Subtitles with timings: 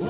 [0.00, 0.06] It's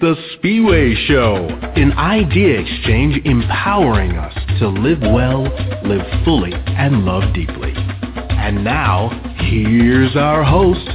[0.00, 1.46] the Spiwe Show,
[1.76, 5.42] an idea exchange empowering us to live well,
[5.84, 7.74] live fully, and love deeply.
[7.76, 9.10] And now,
[9.50, 10.88] here's our host,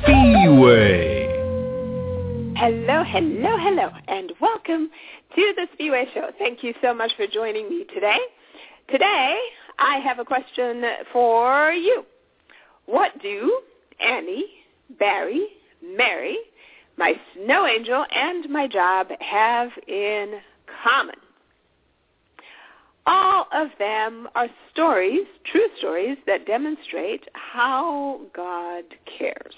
[0.00, 1.28] Spiwe.
[2.56, 4.88] Hello, hello, hello, and welcome
[5.34, 6.30] to the Spiwe Show.
[6.38, 8.16] Thank you so much for joining me today.
[8.90, 9.38] Today,
[9.78, 12.06] I have a question for you.
[12.86, 13.60] What do
[14.00, 14.46] Annie,
[14.98, 15.46] Barry,
[15.82, 16.38] Mary,
[16.96, 20.40] my snow angel, and my job have in
[20.82, 21.16] common?
[23.06, 28.84] All of them are stories, true stories, that demonstrate how God
[29.18, 29.54] cares.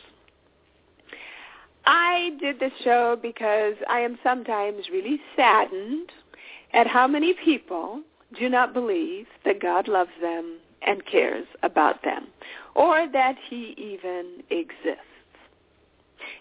[1.84, 6.10] I did this show because I am sometimes really saddened
[6.72, 8.02] at how many people
[8.38, 12.28] do not believe that God loves them and cares about them,
[12.74, 15.11] or that he even exists.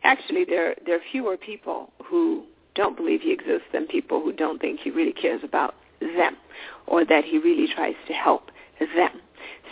[0.04, 2.44] Actually, there, there are fewer people who
[2.76, 6.38] don't believe he exists than people who don't think he really cares about them,
[6.88, 9.22] or that he really tries to help them.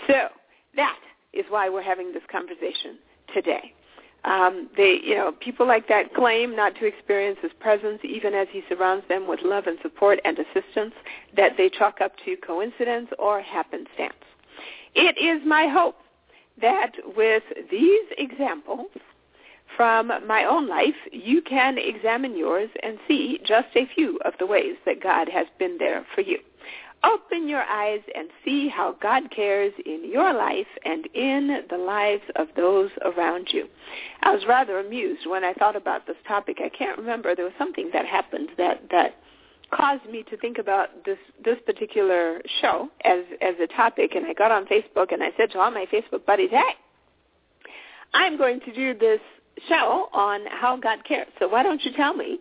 [0.07, 0.27] So
[0.75, 0.99] that
[1.33, 2.97] is why we're having this conversation
[3.33, 3.73] today.
[4.25, 8.47] Um, they, you know, people like that claim not to experience his presence even as
[8.51, 10.93] he surrounds them with love and support and assistance
[11.37, 14.13] that they chalk up to coincidence or happenstance.
[14.93, 15.95] It is my hope
[16.61, 18.87] that with these examples
[19.79, 24.45] from my own life, you can examine yours and see just a few of the
[24.45, 26.37] ways that God has been there for you.
[27.05, 32.23] Open your eyes and see how God cares in your life and in the lives
[32.35, 33.69] of those around you.
[34.21, 36.57] I was rather amused when I thought about this topic.
[36.59, 37.33] I can't remember.
[37.33, 39.15] There was something that happened that, that
[39.73, 44.15] caused me to think about this, this particular show as, as a topic.
[44.15, 46.75] And I got on Facebook and I said to all my Facebook buddies, hey,
[48.13, 49.21] I'm going to do this
[49.67, 51.27] show on how God cares.
[51.39, 52.39] So why don't you tell me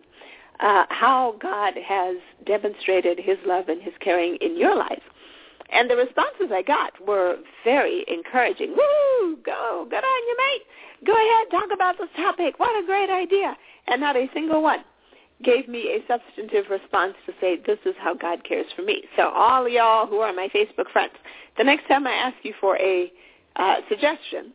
[0.59, 5.01] uh, how God has demonstrated his love and his caring in your life.
[5.71, 8.71] And the responses I got were very encouraging.
[8.71, 9.37] Woo!
[9.45, 9.85] Go!
[9.89, 10.61] Good on you, mate.
[11.05, 12.59] Go ahead, talk about this topic.
[12.59, 13.55] What a great idea.
[13.87, 14.83] And not a single one
[15.43, 19.03] gave me a substantive response to say, this is how God cares for me.
[19.15, 21.13] So all y'all who are my Facebook friends,
[21.57, 23.11] the next time I ask you for a
[23.55, 24.51] uh, suggestion,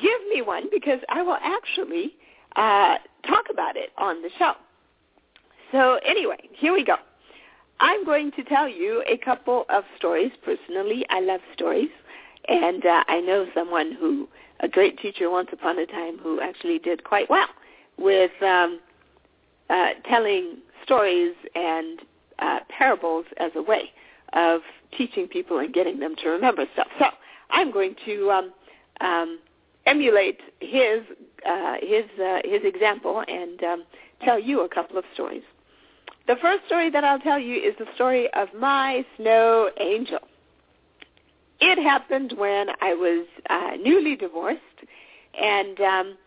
[0.00, 2.14] give me one because I will actually
[2.56, 2.96] uh,
[3.26, 4.52] talk about it on the show.
[5.72, 6.96] So anyway, here we go.
[7.80, 10.32] I'm going to tell you a couple of stories.
[10.44, 11.90] Personally, I love stories.
[12.48, 14.28] And uh, I know someone who,
[14.60, 17.48] a great teacher once upon a time, who actually did quite well
[17.98, 18.80] with um,
[19.68, 22.00] uh, telling stories and
[22.38, 23.90] uh, parables as a way
[24.32, 24.60] of
[24.96, 26.88] teaching people and getting them to remember stuff.
[26.98, 27.06] So
[27.50, 28.52] I'm going to um,
[29.00, 29.38] um,
[29.86, 31.02] emulate his
[31.46, 33.84] uh, his uh, his example and um,
[34.24, 35.42] tell you a couple of stories.
[36.26, 40.18] The first story that I'll tell you is the story of my snow angel.
[41.60, 44.60] It happened when I was uh, newly divorced
[45.40, 46.18] and um,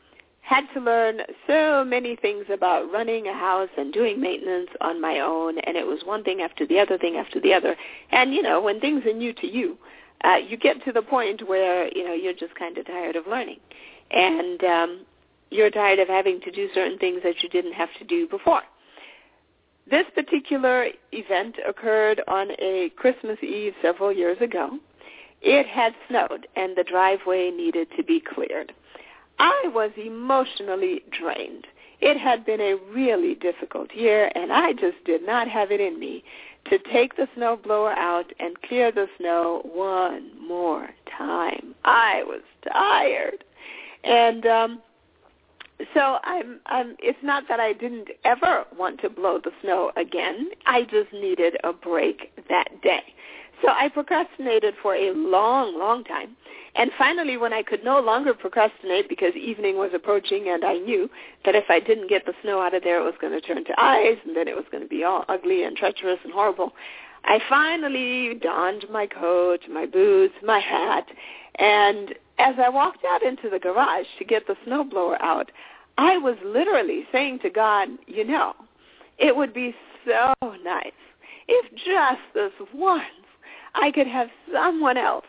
[0.42, 5.20] had to learn so many things about running a house and doing maintenance on my
[5.20, 7.76] own, and it was one thing after the other thing after the other.
[8.12, 9.99] And you know, when things are new to you, uh,
[10.48, 13.60] you get to the point where you know you're just kind of tired of learning,
[14.12, 15.06] and um,
[15.50, 18.62] you're tired of having to do certain things that you didn't have to do before.
[19.90, 24.78] This particular event occurred on a Christmas Eve several years ago.
[25.42, 28.74] It had snowed and the driveway needed to be cleared.
[29.40, 31.66] I was emotionally drained.
[32.02, 36.00] It had been a really difficult year and I just did not have it in
[36.00, 36.24] me
[36.66, 41.74] to take the snowblower out and clear the snow one more time.
[41.86, 42.42] I was
[42.72, 43.44] tired.
[44.04, 44.82] And um
[45.94, 50.50] so I'm I'm it's not that I didn't ever want to blow the snow again.
[50.66, 53.04] I just needed a break that day.
[53.62, 56.36] So I procrastinated for a long, long time.
[56.76, 61.10] And finally when I could no longer procrastinate because evening was approaching and I knew
[61.46, 63.64] that if I didn't get the snow out of there it was going to turn
[63.64, 66.74] to ice and then it was going to be all ugly and treacherous and horrible.
[67.26, 71.06] I finally donned my coat, my boots, my hat,
[71.56, 75.52] and as I walked out into the garage to get the snowblower out,
[75.98, 78.54] I was literally saying to God, you know,
[79.18, 79.76] it would be
[80.06, 80.34] so
[80.64, 80.92] nice
[81.50, 83.04] if just this once
[83.76, 85.26] I could have someone else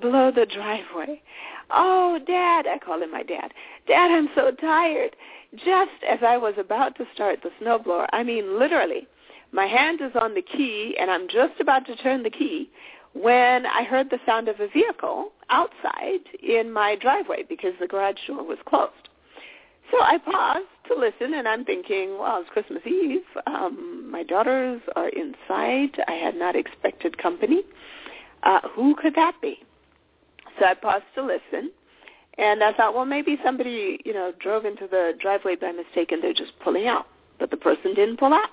[0.00, 1.22] blow the driveway.
[1.70, 3.52] Oh, Dad, I call him my dad.
[3.86, 5.16] Dad, I'm so tired.
[5.54, 9.06] Just as I was about to start the snowblower, I mean literally,
[9.52, 12.70] my hand is on the key and I'm just about to turn the key
[13.14, 18.18] when I heard the sound of a vehicle outside in my driveway because the garage
[18.26, 19.08] door was closed.
[19.90, 23.22] So I paused to listen, and I'm thinking, well, it's Christmas Eve.
[23.46, 26.00] Um, my daughters are inside.
[26.06, 27.62] I had not expected company.
[28.44, 29.58] Uh, who could that be?
[30.60, 31.70] So I paused to listen,
[32.36, 36.22] and I thought, well, maybe somebody, you know, drove into the driveway by mistake, and
[36.22, 37.06] they're just pulling out.
[37.38, 38.50] But the person didn't pull out.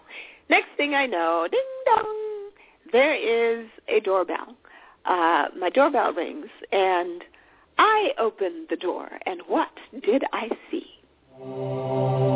[0.49, 2.49] Next thing I know, ding dong,
[2.93, 4.55] there is a doorbell.
[5.03, 7.25] Uh, my doorbell rings, and
[7.77, 9.69] I opened the door, and what
[10.01, 12.26] did I see?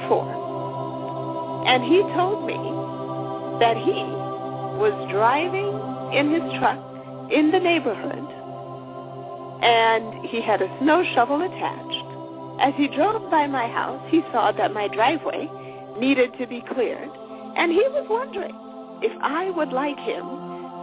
[0.00, 1.64] Before.
[1.66, 2.58] And he told me
[3.58, 4.04] that he
[4.78, 5.72] was driving
[6.12, 6.78] in his truck
[7.32, 8.24] in the neighborhood
[9.62, 12.04] and he had a snow shovel attached.
[12.60, 15.48] As he drove by my house, he saw that my driveway
[15.98, 17.10] needed to be cleared
[17.56, 18.54] and he was wondering
[19.02, 20.24] if I would like him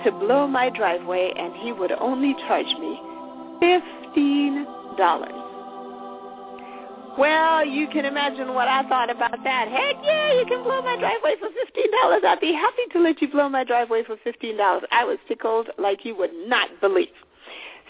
[0.03, 2.99] to blow my driveway and he would only charge me
[3.61, 5.42] $15.
[7.17, 9.67] Well, you can imagine what I thought about that.
[9.67, 12.25] Heck yeah, you can blow my driveway for $15.
[12.25, 14.81] I'd be happy to let you blow my driveway for $15.
[14.91, 17.13] I was tickled like you would not believe.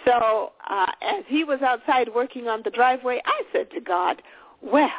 [0.06, 4.22] So uh, as he was outside working on the driveway, I said to God,
[4.62, 4.90] well,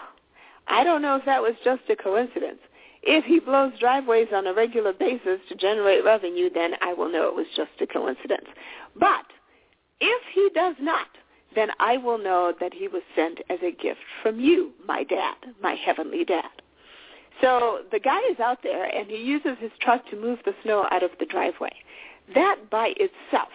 [0.69, 2.61] I don't know if that was just a coincidence,
[3.07, 7.29] if he blows driveways on a regular basis to generate revenue, then I will know
[7.29, 8.47] it was just a coincidence.
[8.99, 9.27] But
[10.01, 11.09] if he does not,
[11.55, 15.37] then I will know that he was sent as a gift from you, my dad,
[15.63, 16.51] my heavenly dad.
[17.41, 20.87] So the guy is out there and he uses his truck to move the snow
[20.91, 21.73] out of the driveway.
[22.35, 23.51] That by itself,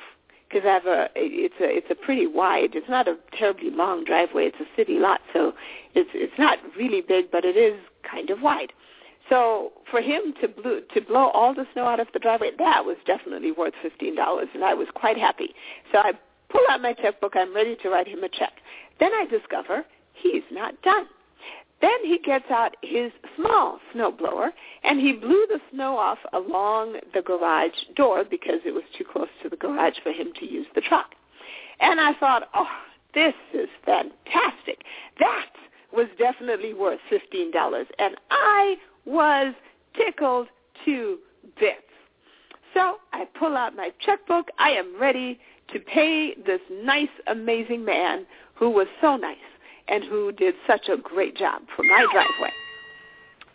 [0.48, 2.72] because I have a, it's a, it's a pretty wide.
[2.74, 4.46] It's not a terribly long driveway.
[4.46, 5.54] It's a city lot, so
[5.96, 7.80] it's it's not really big, but it is
[8.10, 8.74] kind of wide.
[9.30, 12.86] So for him to blow, to blow all the snow out of the driveway, that
[12.86, 15.54] was definitely worth fifteen dollars, and I was quite happy.
[15.92, 16.13] So I
[16.50, 17.36] pull out my checkbook.
[17.36, 18.54] I'm ready to write him a check.
[19.00, 21.07] Then I discover he's not done.
[21.81, 24.50] Then he gets out his small snowblower
[24.84, 29.30] and he blew the snow off along the garage door because it was too close
[29.44, 31.16] to the garage for him to use the truck.
[31.80, 32.68] And I thought, oh,
[33.13, 34.84] this is fantastic.
[35.19, 35.51] That
[35.94, 37.86] was definitely worth $15.
[37.98, 38.75] And I
[39.06, 39.54] was
[39.98, 40.48] tickled
[40.86, 41.18] to
[41.60, 41.88] bits.
[42.80, 44.48] So I pull out my checkbook.
[44.58, 45.38] I am ready
[45.74, 49.36] to pay this nice, amazing man who was so nice
[49.90, 52.54] and who did such a great job for my driveway.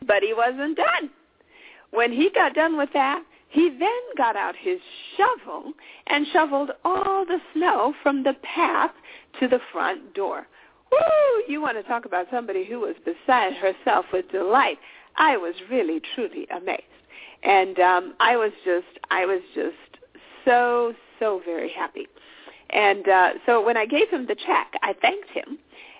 [0.06, 1.08] But he wasn't done.
[1.90, 3.88] When he got done with that, he then
[4.18, 4.78] got out his
[5.16, 5.72] shovel
[6.08, 8.90] and shoveled all the snow from the path
[9.40, 10.46] to the front door.
[10.92, 11.42] Woo!
[11.48, 14.76] You want to talk about somebody who was beside herself with delight.
[15.16, 16.82] I was really truly amazed,
[17.44, 19.76] and um, I was just I was just
[20.44, 22.06] so so very happy.
[22.70, 25.58] And uh, so when I gave him the check, I thanked him,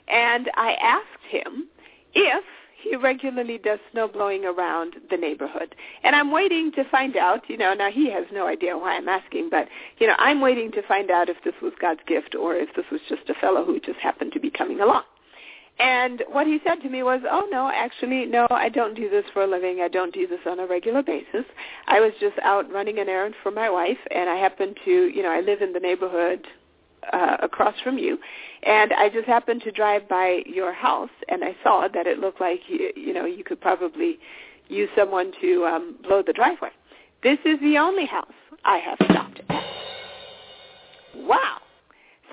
[0.09, 1.69] and I asked him
[2.15, 2.45] if
[2.85, 5.75] he regularly does snow blowing around the neighborhood.
[6.03, 9.09] And I'm waiting to find out, you know, now he has no idea why I'm
[9.09, 12.55] asking, but, you know, I'm waiting to find out if this was God's gift or
[12.55, 15.05] if this was just a fellow who just happened to be coming along.
[15.79, 19.25] And what he said to me was, oh, no, actually, no, I don't do this
[19.33, 19.81] for a living.
[19.81, 21.45] I don't do this on a regular basis.
[21.89, 25.23] I was just out running an errand for my wife, and I happened to, you
[25.23, 26.47] know, I live in the neighborhood
[27.13, 28.19] uh, across from you,
[28.63, 32.41] and I just happened to drive by your house, and I saw that it looked
[32.41, 34.19] like, you, you know, you could probably
[34.69, 36.71] use someone to um, blow the driveway.
[37.23, 38.33] This is the only house
[38.65, 39.65] I have stopped at.
[41.17, 41.59] Wow.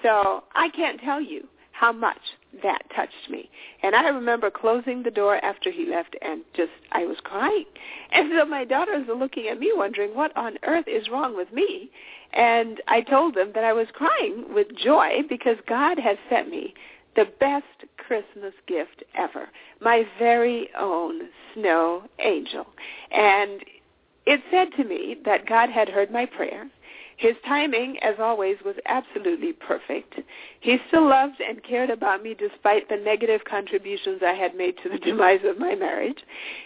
[0.04, 1.48] So I can't tell you
[1.82, 2.22] how much
[2.62, 3.50] that touched me.
[3.82, 7.66] And I remember closing the door after he left and just, I was crying.
[8.14, 11.52] And so my daughters are looking at me wondering what on earth is wrong with
[11.52, 11.90] me.
[12.34, 16.74] And I told them that I was crying with joy because God has sent me
[17.16, 17.66] the best
[17.98, 19.48] Christmas gift ever,
[19.80, 21.22] my very own
[21.54, 22.68] snow angel.
[23.12, 23.64] And
[24.26, 26.70] it said to me that God had heard my prayer
[27.22, 30.16] His timing, as always, was absolutely perfect.
[30.60, 34.90] He still loved and cared about me despite the negative contributions I had made to
[34.90, 36.18] the demise of my marriage.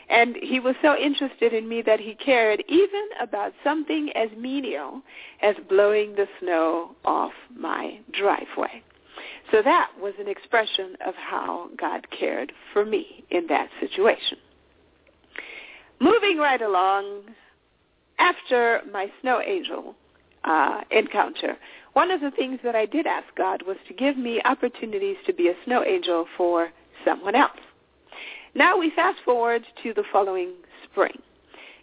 [0.07, 5.01] And he was so interested in me that he cared even about something as menial
[5.41, 8.81] as blowing the snow off my driveway.
[9.51, 14.37] So that was an expression of how God cared for me in that situation.
[15.99, 17.23] Moving right along,
[18.19, 19.95] after my snow angel
[20.45, 21.57] uh, encounter,
[21.93, 25.33] one of the things that I did ask God was to give me opportunities to
[25.33, 26.69] be a snow angel for
[27.05, 27.59] someone else.
[28.53, 30.51] Now we fast forward to the following
[30.83, 31.17] spring.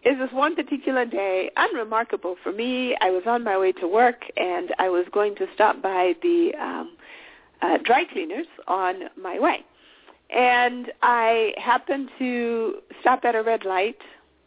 [0.05, 2.97] It was one particular day, unremarkable for me.
[3.01, 6.53] I was on my way to work, and I was going to stop by the
[6.61, 6.97] um,
[7.63, 9.65] uh, dry cleaners on my way.
[10.35, 13.99] And I happened to stop at a red light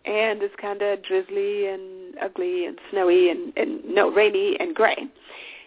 [0.05, 5.07] and it's kind of drizzly and ugly and snowy and, and no rainy and gray.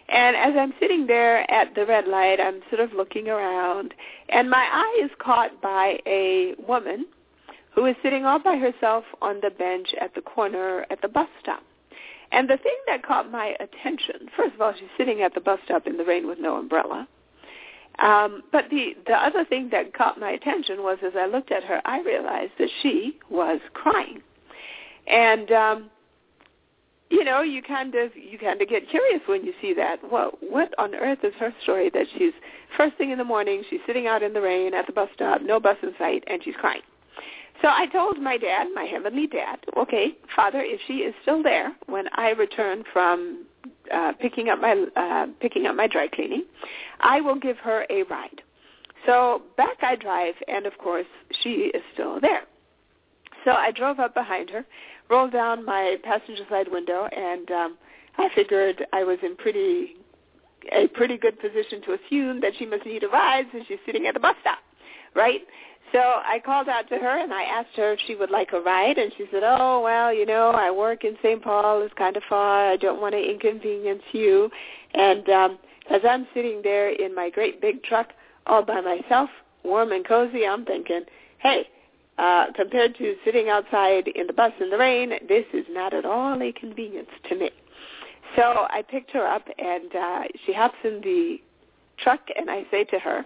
[0.09, 3.93] And as I'm sitting there at the red light, I'm sort of looking around,
[4.29, 7.05] and my eye is caught by a woman
[7.75, 11.27] who is sitting all by herself on the bench at the corner at the bus
[11.41, 11.63] stop.
[12.31, 15.59] And the thing that caught my attention, first of all, she's sitting at the bus
[15.65, 17.07] stop in the rain with no umbrella.
[17.99, 21.63] Um, but the the other thing that caught my attention was as I looked at
[21.65, 24.21] her, I realized that she was crying.
[25.09, 25.89] And um,
[27.09, 29.97] you know, you kind of you kind of get curious when you see that.
[30.11, 32.33] Well, what on earth is her story that she's
[32.77, 35.41] first thing in the morning, she's sitting out in the rain at the bus stop,
[35.41, 36.81] no bus in sight, and she's crying.
[37.61, 41.75] So I told my dad, my heavenly dad, okay, Father, if she is still there
[41.87, 43.45] when I return from
[43.93, 46.45] uh, picking up my uh, picking up my dry cleaning,
[47.01, 48.41] I will give her a ride.
[49.05, 51.07] So back I drive, and of course
[51.41, 52.43] she is still there.
[53.45, 54.65] So I drove up behind her,
[55.09, 57.77] rolled down my passenger side window, and um,
[58.17, 59.95] I figured I was in pretty
[60.71, 64.07] a pretty good position to assume that she must need a ride since she's sitting
[64.07, 64.59] at the bus stop,
[65.15, 65.41] right?
[65.91, 68.59] So I called out to her and I asked her if she would like a
[68.59, 71.41] ride, and she said, "Oh well, you know, I work in St.
[71.41, 71.81] Paul.
[71.81, 72.71] It's kind of far.
[72.71, 74.51] I don't want to inconvenience you."
[74.93, 78.09] And um, as I'm sitting there in my great big truck
[78.45, 79.29] all by myself,
[79.63, 81.01] warm and cozy, I'm thinking,
[81.39, 81.67] "Hey,
[82.19, 86.05] uh, compared to sitting outside in the bus in the rain, this is not at
[86.05, 87.49] all a convenience to me.
[88.35, 91.37] So I picked her up, and uh, she hops in the
[91.97, 93.25] truck, and I say to her,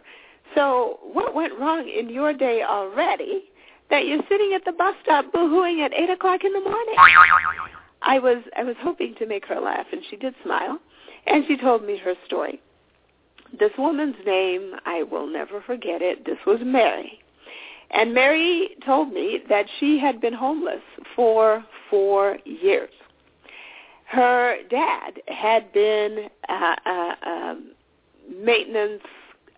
[0.55, 3.45] so what went wrong in your day already
[3.89, 6.95] that you're sitting at the bus stop boohooing at 8 o'clock in the morning?
[8.03, 10.79] I was, I was hoping to make her laugh, and she did smile,
[11.25, 12.61] and she told me her story.
[13.59, 16.25] This woman's name, I will never forget it.
[16.25, 17.22] This was Mary.
[17.93, 20.81] And Mary told me that she had been homeless
[21.15, 22.89] for four years.
[24.05, 27.59] Her dad had been a, a, a
[28.35, 29.03] maintenance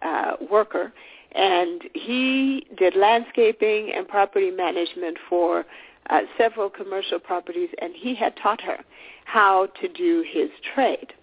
[0.01, 0.93] uh, worker,
[1.31, 5.65] and he did landscaping and property management for
[6.09, 8.79] uh, several commercial properties, and he had taught her
[9.23, 11.13] how to do his trade.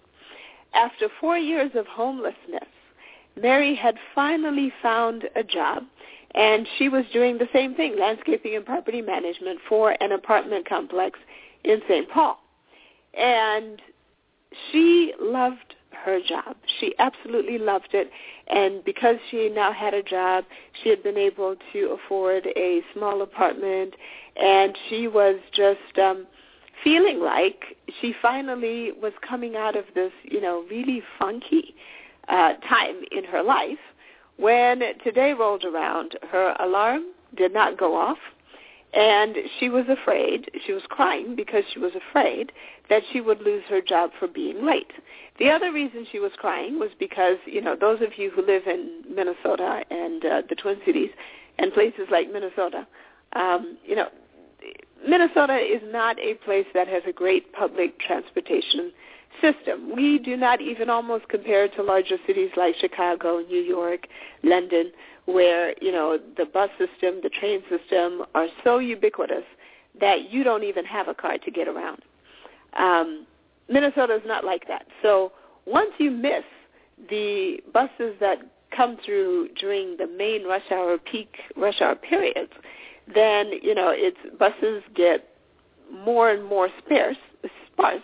[0.73, 2.67] After four years of homelessness,
[3.39, 5.83] Mary had finally found a job
[6.35, 11.19] and she was doing the same thing, landscaping and property management for an apartment complex
[11.63, 12.09] in St.
[12.09, 12.39] Paul.
[13.13, 13.81] And
[14.71, 16.55] she loved her job.
[16.79, 18.09] She absolutely loved it.
[18.47, 20.45] And because she now had a job,
[20.81, 23.93] she had been able to afford a small apartment.
[24.35, 26.25] And she was just um,
[26.83, 31.75] feeling like she finally was coming out of this, you know, really funky
[32.27, 33.77] uh, time in her life
[34.37, 37.03] when today rolled around, her alarm
[37.35, 38.17] did not go off,
[38.93, 42.51] and she was afraid, she was crying because she was afraid
[42.89, 44.91] that she would lose her job for being late.
[45.39, 48.67] The other reason she was crying was because, you know, those of you who live
[48.67, 51.09] in Minnesota and uh, the Twin Cities
[51.57, 52.85] and places like Minnesota,
[53.35, 54.09] um, you know,
[55.07, 58.91] Minnesota is not a place that has a great public transportation
[59.41, 59.95] system.
[59.95, 64.07] We do not even almost compare to larger cities like Chicago, New York,
[64.43, 64.91] London,
[65.25, 69.43] where, you know, the bus system, the train system are so ubiquitous
[69.99, 72.01] that you don't even have a car to get around.
[72.77, 73.25] Um,
[73.69, 74.85] Minnesota is not like that.
[75.01, 75.31] So
[75.65, 76.43] once you miss
[77.09, 78.39] the buses that
[78.75, 82.51] come through during the main rush hour peak rush hour periods,
[83.13, 85.29] then you know it's buses get
[85.91, 87.17] more and more sparse,
[87.71, 88.01] sparse,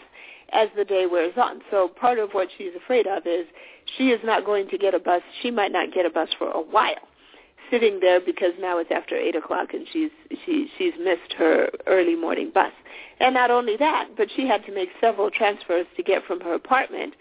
[0.53, 1.62] as the day wears on.
[1.72, 3.46] So part of what she's afraid of is
[3.98, 5.22] she is not going to get a bus.
[5.41, 7.08] She might not get a bus for a while.
[7.70, 10.10] sitting there because now it's after eight o'clock and she's
[10.46, 12.72] she she's missed her early morning bus.
[13.20, 16.53] And not only that, but she had to make several transfers to get from her
[16.53, 17.13] apartment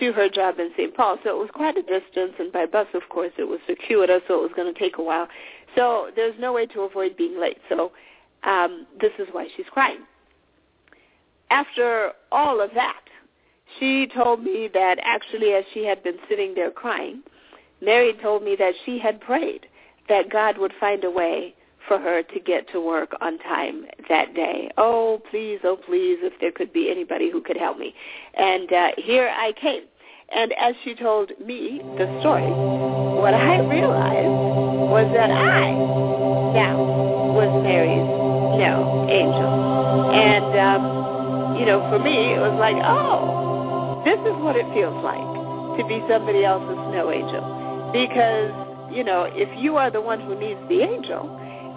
[0.00, 0.94] to her job in St.
[0.94, 1.18] Paul.
[1.22, 4.38] So it was quite a distance, and by bus, of course, it was circuitous, so
[4.38, 5.28] it was going to take a while.
[5.76, 7.58] So there's no way to avoid being late.
[7.68, 7.92] So
[8.42, 10.00] um, this is why she's crying.
[11.50, 13.00] After all of that,
[13.78, 17.22] she told me that actually as she had been sitting there crying,
[17.80, 19.66] Mary told me that she had prayed
[20.08, 21.54] that God would find a way
[21.86, 24.70] for her to get to work on time that day.
[24.78, 27.94] Oh, please, oh, please, if there could be anybody who could help me.
[28.34, 29.82] And uh, here I came.
[30.34, 32.48] And as she told me the story,
[33.20, 34.28] what I realized
[34.90, 35.72] was that I
[36.54, 36.78] now
[37.34, 38.08] was Mary's
[38.58, 40.10] no angel.
[40.12, 41.13] And, um,
[41.58, 45.34] you know, for me, it was like, oh, this is what it feels like
[45.78, 47.90] to be somebody else's snow angel.
[47.92, 48.50] Because,
[48.94, 51.30] you know, if you are the one who needs the angel,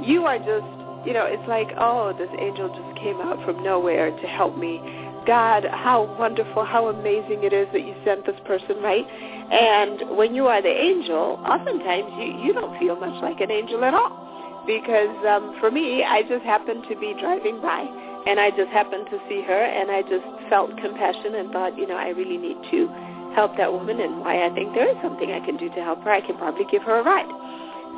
[0.04, 0.70] you are just,
[1.06, 4.82] you know, it's like, oh, this angel just came out from nowhere to help me.
[5.26, 9.06] God, how wonderful, how amazing it is that you sent this person, right?
[9.52, 13.84] And when you are the angel, oftentimes you, you don't feel much like an angel
[13.84, 14.64] at all.
[14.66, 17.88] Because um, for me, I just happened to be driving by,
[18.28, 21.88] and I just happened to see her, and I just felt compassion and thought, you
[21.88, 22.88] know, I really need to
[23.36, 26.04] help that woman, and why I think there is something I can do to help
[26.04, 26.12] her.
[26.12, 27.30] I can probably give her a ride.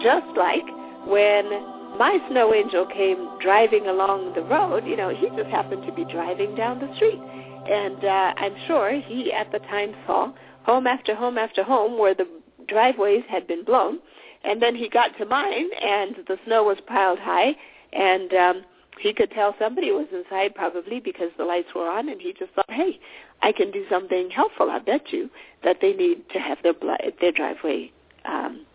[0.03, 0.65] Just like
[1.07, 1.49] when
[1.97, 6.05] my snow angel came driving along the road, you know, he just happened to be
[6.05, 7.19] driving down the street.
[7.19, 10.31] And uh, I'm sure he at the time saw
[10.63, 12.27] home after home after home where the
[12.67, 13.99] driveways had been blown.
[14.43, 17.55] And then he got to mine and the snow was piled high
[17.91, 18.63] and um,
[18.99, 22.53] he could tell somebody was inside probably because the lights were on and he just
[22.53, 22.99] thought, hey,
[23.41, 24.69] I can do something helpful.
[24.69, 25.29] I bet you
[25.63, 26.73] that they need to have their,
[27.21, 27.91] their driveway
[28.25, 28.65] um,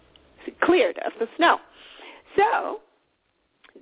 [0.62, 1.59] cleared of the snow.
[2.37, 2.81] So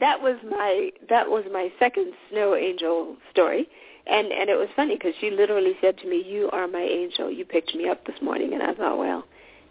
[0.00, 3.68] that was my that was my second snow angel story
[4.06, 7.30] and and it was funny because she literally said to me you are my angel
[7.30, 9.25] you picked me up this morning and i thought well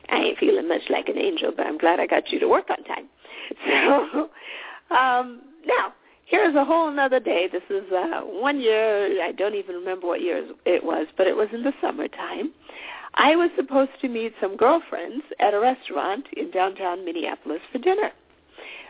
[0.10, 2.70] i ain't feeling much like an angel but i'm glad i got you to work
[2.70, 3.08] on time
[3.68, 4.30] so
[4.96, 5.94] um now
[6.32, 10.22] here's a whole another day this is uh one year i don't even remember what
[10.22, 12.52] year it was but it was in the summertime
[13.16, 18.12] i was supposed to meet some girlfriends at a restaurant in downtown minneapolis for dinner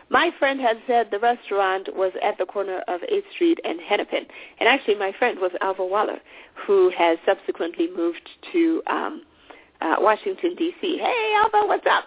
[0.08, 4.26] my friend had said the restaurant was at the corner of 8th Street and Hennepin.
[4.60, 6.18] And actually my friend was Alva Waller,
[6.66, 9.22] who has subsequently moved to um,
[9.80, 10.98] uh, Washington, D.C.
[10.98, 12.04] Hey, Alva, what's up?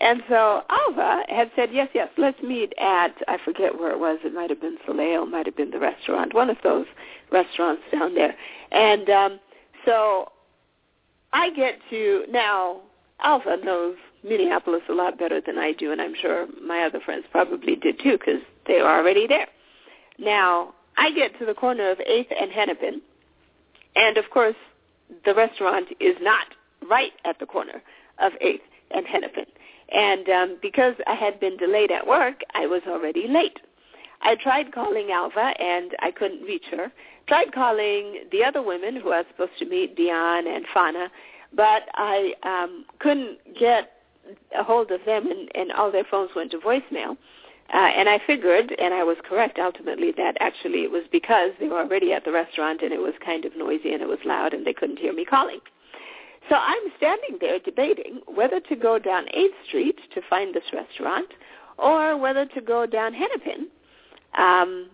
[0.00, 4.18] And so Alva had said, yes, yes, let's meet at, I forget where it was.
[4.24, 6.86] It might have been Soleil, might have been the restaurant, one of those
[7.32, 8.34] restaurants down there.
[8.70, 9.40] And um,
[9.84, 10.30] so
[11.32, 12.80] I get to, now
[13.20, 17.24] Alva knows Minneapolis a lot better than I do, and I'm sure my other friends
[17.30, 19.48] probably did too because they were already there.
[20.18, 23.00] Now, I get to the corner of 8th and Hennepin,
[23.96, 24.56] and of course,
[25.24, 26.46] the restaurant is not
[26.88, 27.82] right at the corner
[28.18, 29.46] of 8th and Hennepin.
[29.90, 33.58] And um, because I had been delayed at work, I was already late.
[34.22, 36.92] I tried calling Alva, and I couldn't reach her.
[37.28, 41.08] Tried calling the other women who I was supposed to meet, Dion and Fana,
[41.54, 43.92] but I um, couldn't get
[44.58, 47.16] a hold of them, and, and all their phones went to voicemail.
[47.72, 51.68] Uh, and I figured, and I was correct ultimately, that actually it was because they
[51.68, 54.54] were already at the restaurant and it was kind of noisy and it was loud
[54.54, 55.60] and they couldn't hear me calling.
[56.48, 61.28] So I'm standing there debating whether to go down 8th Street to find this restaurant
[61.76, 63.68] or whether to go down Hennepin.
[64.36, 64.88] Um,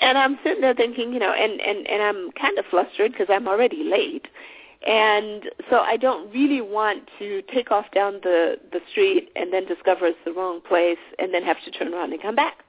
[0.00, 3.28] and I'm sitting there thinking, you know, and, and, and I'm kind of flustered because
[3.30, 4.26] I'm already late.
[4.86, 9.66] And so I don't really want to take off down the, the street and then
[9.66, 12.64] discover it's the wrong place and then have to turn around and come back.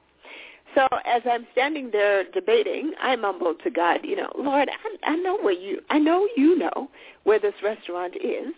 [0.74, 5.16] So as I'm standing there debating, I mumbled to God, you know, Lord, I, I
[5.16, 6.90] know where you, I know you know
[7.22, 8.52] where this restaurant is,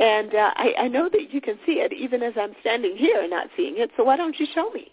[0.00, 3.20] and uh, I, I know that you can see it even as I'm standing here
[3.20, 3.90] and not seeing it.
[3.96, 4.88] So why don't you show me?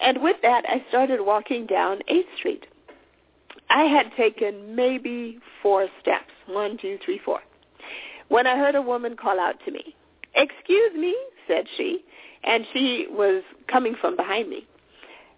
[0.00, 2.66] And with that, I started walking down 8th Street.
[3.68, 7.40] I had taken maybe four steps, one, two, three, four,
[8.28, 9.96] when I heard a woman call out to me.
[10.34, 11.14] Excuse me,
[11.48, 12.04] said she,
[12.44, 14.66] and she was coming from behind me.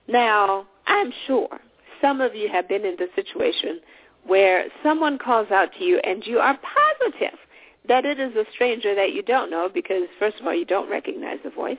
[0.09, 1.61] Now, I'm sure
[2.01, 3.81] some of you have been in the situation
[4.27, 7.39] where someone calls out to you and you are positive
[7.89, 10.91] that it is a stranger that you don't know because, first of all, you don't
[10.91, 11.79] recognize the voice.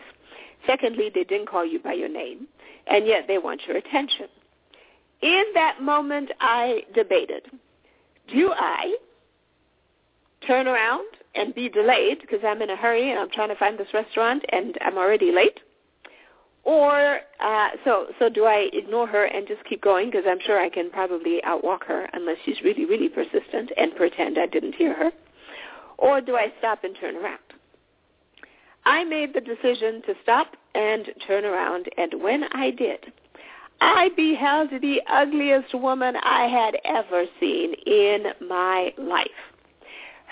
[0.66, 2.48] Secondly, they didn't call you by your name,
[2.88, 4.28] and yet they want your attention.
[5.22, 7.44] In that moment, I debated.
[8.32, 8.96] Do I
[10.46, 13.78] turn around and be delayed because I'm in a hurry and I'm trying to find
[13.78, 15.60] this restaurant and I'm already late?
[16.66, 20.60] Or uh, so so do I ignore her and just keep going because I'm sure
[20.60, 24.94] I can probably outwalk her unless she's really really persistent and pretend I didn't hear
[24.94, 25.12] her,
[25.98, 27.40] or do I stop and turn around?
[28.86, 33.00] I made the decision to stop and turn around, and when I did,
[33.82, 39.30] I beheld the ugliest woman I had ever seen in my life.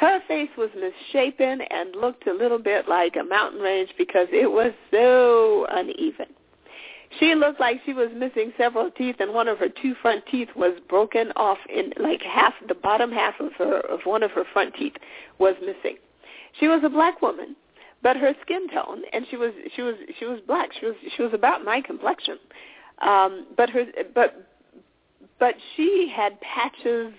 [0.04, 4.52] Her face was misshapen and looked a little bit like a mountain range because it
[4.52, 6.26] was so uneven.
[7.22, 10.50] She looked like she was missing several teeth, and one of her two front teeth
[10.58, 14.44] was broken off in like half the bottom half of her of one of her
[14.52, 14.96] front teeth
[15.40, 15.96] was missing.
[16.60, 17.56] She was a black woman,
[18.02, 20.72] but her skin tone, and she was she was she was black.
[20.78, 22.40] She was she was about my complexion,
[23.02, 24.50] um, but her but
[25.40, 27.14] but she had patches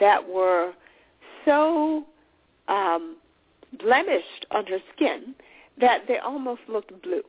[0.00, 0.72] that were
[1.48, 2.04] so
[2.68, 3.16] um,
[3.82, 5.34] blemished on her skin
[5.80, 7.22] that they almost looked blue.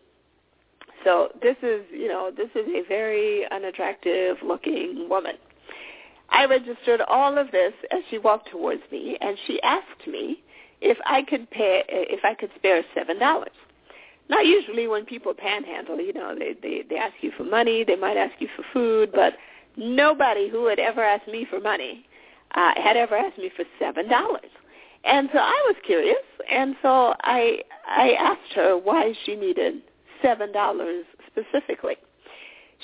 [1.03, 5.35] So this is, you know, this is a very unattractive looking woman.
[6.29, 10.43] I registered all of this as she walked towards me, and she asked me
[10.81, 13.49] if I could pay, if I could spare seven dollars.
[14.29, 17.95] Now, usually when people panhandle, you know, they they they ask you for money, they
[17.95, 19.33] might ask you for food, but
[19.77, 22.05] nobody who had ever asked me for money
[22.59, 24.51] uh, had ever asked me for seven dollars.
[25.05, 29.75] And so I was curious, and so I I asked her why she needed
[30.21, 31.95] seven dollars specifically.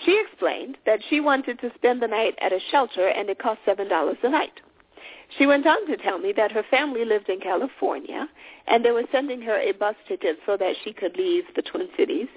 [0.05, 3.59] She explained that she wanted to spend the night at a shelter and it cost
[3.65, 4.61] seven dollars a night.
[5.38, 8.27] She went on to tell me that her family lived in California
[8.67, 11.88] and they were sending her a bus ticket so that she could leave the Twin
[11.97, 12.27] Cities.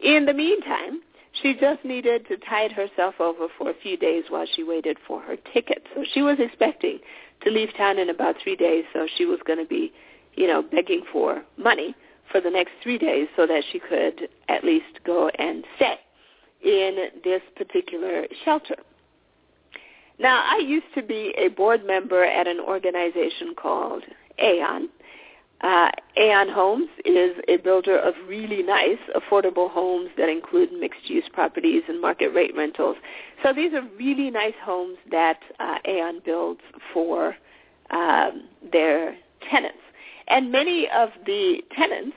[0.00, 1.00] In the meantime,
[1.32, 5.20] she just needed to tide herself over for a few days while she waited for
[5.20, 5.86] her ticket.
[5.94, 6.98] So she was expecting
[7.44, 9.92] to leave town in about three days, so she was going to be,
[10.34, 11.94] you know, begging for money
[12.30, 15.98] for the next three days so that she could at least go and stay
[16.62, 18.76] in this particular shelter.
[20.18, 24.02] Now, I used to be a board member at an organization called
[24.42, 24.88] Aeon,
[25.60, 31.82] uh, Aeon Homes is a builder of really nice, affordable homes that include mixed-use properties
[31.88, 32.96] and market-rate rentals.
[33.42, 36.60] So these are really nice homes that uh, Aeon builds
[36.92, 37.36] for
[37.90, 39.16] um, their
[39.50, 39.78] tenants.
[40.28, 42.16] And many of the tenants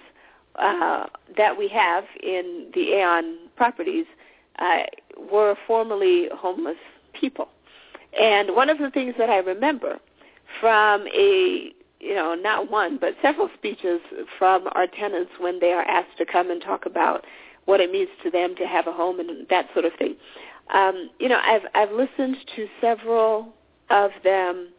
[0.56, 4.06] uh, that we have in the Aeon properties
[4.60, 4.84] uh,
[5.32, 6.78] were formerly homeless
[7.14, 7.48] people.
[8.20, 10.00] And one of the things that I remember
[10.60, 14.02] from a you know, not one, but several speeches
[14.38, 17.26] from our tenants when they are asked to come and talk about
[17.66, 20.16] what it means to them to have a home and that sort of thing.
[20.74, 23.54] Um, you know, I've I've listened to several
[23.90, 24.70] of them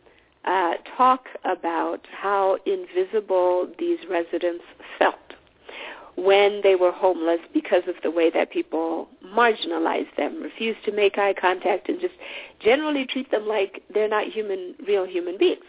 [0.44, 4.64] uh, talk about how invisible these residents
[4.98, 5.14] felt
[6.16, 11.16] when they were homeless because of the way that people marginalized them, refused to make
[11.18, 12.14] eye contact, and just
[12.61, 15.64] generally treat them like they're not human, real human beings.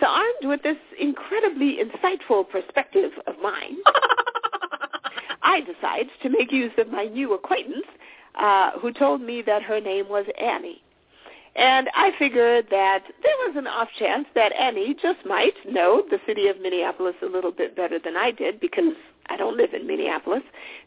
[0.00, 3.76] So armed with this incredibly insightful perspective of mine,
[5.42, 7.86] I decide to make use of my new acquaintance
[8.38, 10.82] uh, who told me that her name was Annie.
[11.56, 16.20] And I figured that there was an off chance that Annie just might know the
[16.24, 18.94] city of Minneapolis a little bit better than I did because
[19.26, 20.42] I don't live in Minneapolis.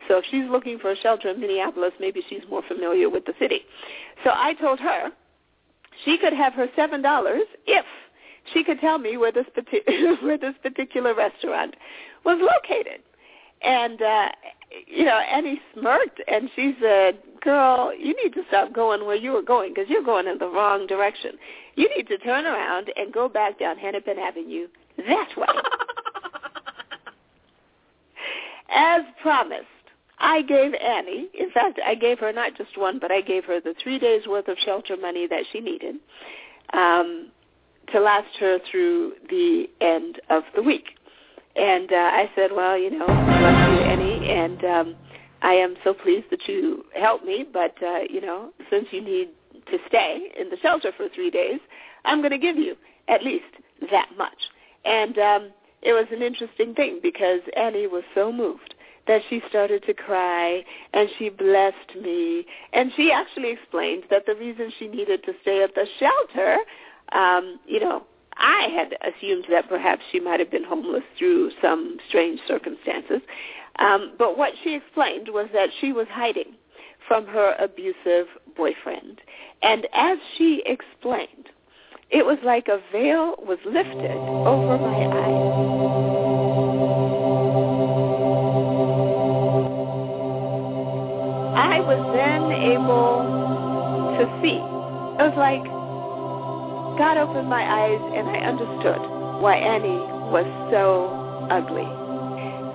[0.08, 3.34] So if she's looking for a shelter in Minneapolis, maybe she's more familiar with the
[3.38, 3.62] city.
[4.24, 5.10] So I told her
[6.06, 7.86] she could have her $7 if
[8.54, 9.46] she could tell me where this
[10.22, 11.76] where this particular restaurant
[12.26, 13.02] was located.
[13.62, 14.30] And uh
[14.88, 19.32] you know, Annie smirked and she said, "Girl, you need to stop going where you
[19.32, 21.32] were going because you're going in the wrong direction.
[21.76, 25.48] You need to turn around and go back down Hennepin Avenue that way."
[28.74, 29.66] As promised,
[30.20, 33.60] I gave Annie, in fact, I gave her not just one, but I gave her
[33.60, 35.96] the three days worth of shelter money that she needed.
[36.74, 37.32] Um,
[37.92, 40.86] to last her through the end of the week.
[41.56, 44.96] And uh, I said, well, you know, bless you, Annie, and um,
[45.42, 49.30] I am so pleased that you helped me, but, uh, you know, since you need
[49.70, 51.60] to stay in the shelter for three days,
[52.06, 52.76] I'm going to give you
[53.08, 53.46] at least
[53.92, 54.38] that much.
[54.86, 58.76] And um, it was an interesting thing because Annie was so moved
[59.08, 60.64] that she started to cry
[60.94, 62.46] and she blessed me.
[62.74, 66.58] And she actually explained that the reason she needed to stay at the shelter
[67.12, 68.04] um, you know,
[68.38, 73.22] I had assumed that perhaps she might have been homeless through some strange circumstances.
[73.80, 76.56] Um, but what she explained was that she was hiding
[77.08, 79.22] from her abusive boyfriend.
[79.62, 81.50] And as she explained,
[82.10, 85.82] it was like a veil was lifted over my eyes.
[91.58, 94.58] I was then able to see.
[94.58, 95.81] It was like
[96.98, 99.02] God opened my eyes and I understood
[99.42, 101.08] why Annie was so
[101.50, 101.88] ugly.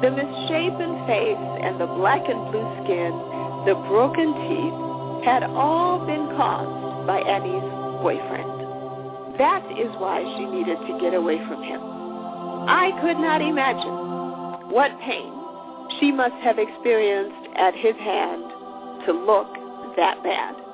[0.03, 3.13] The misshapen face and the black and blue skin,
[3.65, 4.77] the broken teeth,
[5.25, 7.65] had all been caused by Annie's
[8.03, 9.39] boyfriend.
[9.39, 11.81] That is why she needed to get away from him.
[12.69, 15.33] I could not imagine what pain
[16.01, 18.43] she must have experienced at his hand
[19.07, 19.49] to look
[19.97, 20.66] that bad.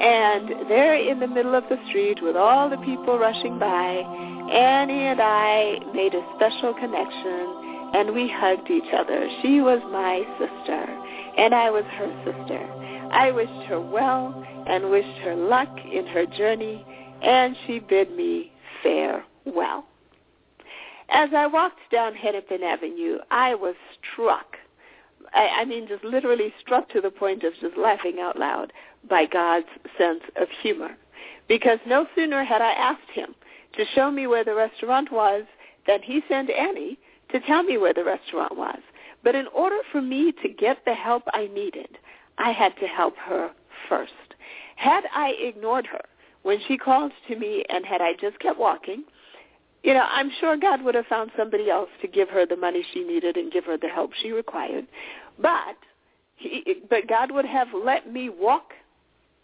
[0.00, 4.04] And there in the middle of the street with all the people rushing by,
[4.52, 9.28] Annie and I made a special connection and we hugged each other.
[9.40, 10.84] She was my sister
[11.38, 12.58] and I was her sister.
[13.10, 16.84] I wished her well and wished her luck in her journey
[17.22, 19.86] and she bid me farewell.
[21.08, 23.76] As I walked down Hennepin Avenue, I was
[24.12, 24.56] struck
[25.34, 28.72] I, I mean, just literally struck to the point of just laughing out loud
[29.08, 29.66] by God's
[29.98, 30.96] sense of humor.
[31.48, 33.34] Because no sooner had I asked him
[33.76, 35.44] to show me where the restaurant was
[35.86, 36.98] than he sent Annie
[37.30, 38.78] to tell me where the restaurant was.
[39.22, 41.98] But in order for me to get the help I needed,
[42.38, 43.50] I had to help her
[43.88, 44.12] first.
[44.76, 46.02] Had I ignored her
[46.42, 49.04] when she called to me and had I just kept walking,
[49.82, 52.84] you know, I'm sure God would have found somebody else to give her the money
[52.92, 54.86] she needed and give her the help she required.
[55.40, 55.76] But
[56.36, 58.72] he, but God would have let me walk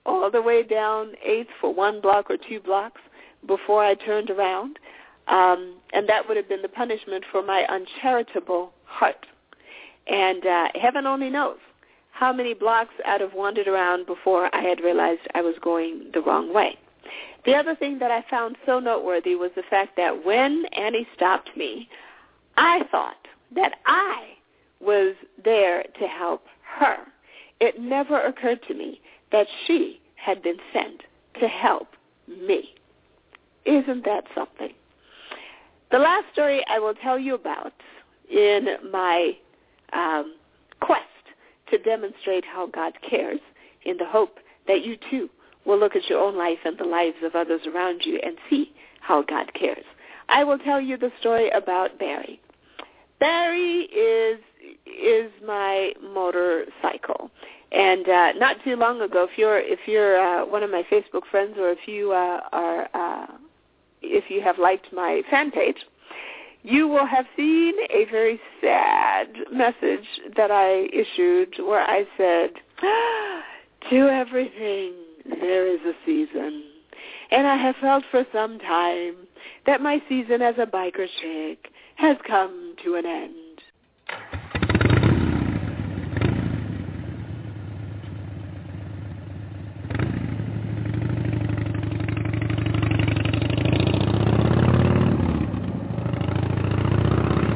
[0.05, 3.01] all the way down 8th for one block or two blocks
[3.47, 4.79] before I turned around.
[5.29, 9.27] Um, and that would have been the punishment for my uncharitable heart.
[10.07, 11.59] And uh, heaven only knows
[12.11, 16.21] how many blocks I'd have wandered around before I had realized I was going the
[16.21, 16.77] wrong way.
[17.45, 21.57] The other thing that I found so noteworthy was the fact that when Annie stopped
[21.57, 21.88] me,
[22.57, 24.35] I thought that I
[24.81, 26.45] was there to help
[26.79, 26.99] her.
[27.61, 29.01] It never occurred to me
[29.33, 31.03] that she had been sent
[31.40, 31.88] to help
[32.29, 32.75] me.
[33.64, 34.73] Isn't that something?
[35.90, 37.73] The last story I will tell you about
[38.31, 39.37] in my
[39.92, 40.35] um,
[40.81, 41.03] quest
[41.71, 43.40] to demonstrate how God cares
[43.85, 45.29] in the hope that you too
[45.64, 48.73] will look at your own life and the lives of others around you and see
[49.01, 49.85] how God cares.
[50.29, 52.40] I will tell you the story about Barry.
[53.21, 54.40] Barry is
[54.87, 57.31] is my motorcycle.
[57.73, 61.23] And uh, not too long ago, if you're if you're uh, one of my Facebook
[61.31, 63.27] friends, or if you uh, are uh,
[64.03, 65.79] if you have liked my fan page,
[66.63, 70.07] you will have seen a very sad message
[70.37, 72.51] that I issued where I said,
[73.91, 74.93] "To everything
[75.41, 76.65] there is a season,
[77.31, 79.17] and I have felt for some time
[79.65, 83.42] that my season as a biker chick has come to an end."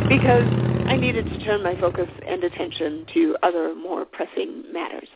[0.09, 0.47] Because
[0.87, 5.09] I needed to turn my focus and attention to other more pressing matters.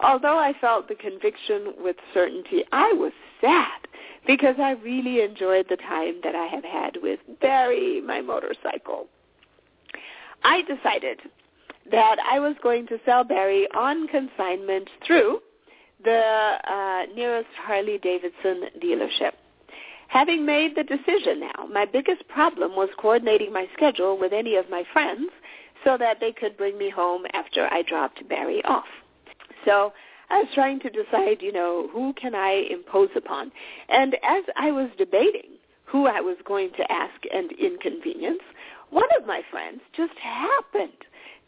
[0.00, 3.88] Although I felt the conviction with certainty, I was sad
[4.26, 9.06] because I really enjoyed the time that I have had with Barry, my motorcycle.
[10.44, 11.20] I decided
[11.90, 15.40] that I was going to sell Barry on consignment through
[16.04, 19.32] the uh, nearest Harley Davidson dealership.
[20.12, 24.68] Having made the decision now, my biggest problem was coordinating my schedule with any of
[24.68, 25.30] my friends
[25.84, 28.84] so that they could bring me home after I dropped Barry off.
[29.64, 29.94] So
[30.28, 33.52] I was trying to decide, you know, who can I impose upon?
[33.88, 35.52] And as I was debating
[35.86, 38.42] who I was going to ask and inconvenience,
[38.90, 40.92] one of my friends just happened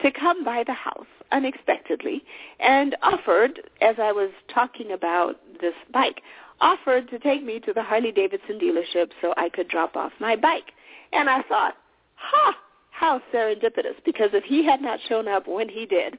[0.00, 2.24] to come by the house unexpectedly
[2.61, 6.22] and offered, as I was talking about this bike,
[6.61, 10.37] offered to take me to the Harley Davidson dealership so I could drop off my
[10.37, 10.73] bike.
[11.12, 11.75] And I thought,
[12.14, 12.57] ha,
[12.90, 16.19] how serendipitous, because if he had not shown up when he did,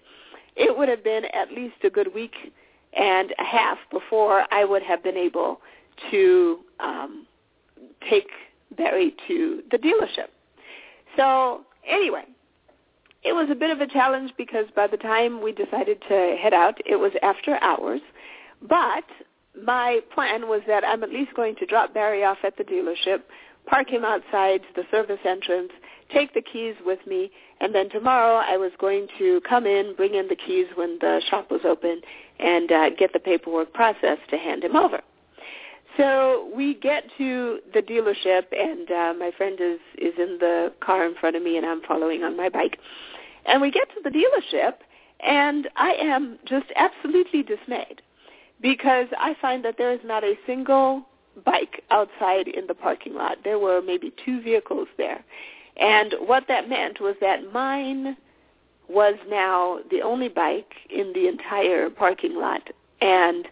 [0.55, 2.33] it would have been at least a good week
[2.93, 5.59] and a half before I would have been able
[6.11, 7.25] to um,
[8.09, 8.27] take
[8.77, 10.27] Barry to the dealership.
[11.17, 12.23] So anyway,
[13.23, 16.53] it was a bit of a challenge because by the time we decided to head
[16.53, 18.01] out, it was after hours.
[18.61, 19.05] But
[19.63, 23.21] my plan was that I'm at least going to drop Barry off at the dealership,
[23.65, 25.71] park him outside the service entrance,
[26.13, 30.15] take the keys with me, and then tomorrow I was going to come in, bring
[30.15, 32.01] in the keys when the shop was open,
[32.39, 35.01] and uh, get the paperwork processed to hand him over.
[35.97, 41.05] So we get to the dealership, and uh, my friend is is in the car
[41.05, 42.77] in front of me, and I'm following on my bike.
[43.45, 44.73] And we get to the dealership,
[45.21, 48.01] And I am just absolutely dismayed
[48.61, 51.05] because I find that there is not a single
[51.43, 53.37] bike outside in the parking lot.
[53.43, 55.23] There were maybe two vehicles there.
[55.77, 58.15] And what that meant was that mine
[58.87, 62.61] was now the only bike in the entire parking lot
[63.01, 63.47] and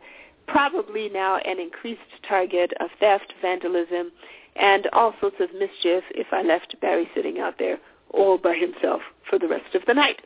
[0.48, 4.12] probably now an increased target of theft, vandalism,
[4.56, 7.80] and all sorts of mischief if I left Barry sitting out there
[8.12, 10.22] all by himself for the rest of the night.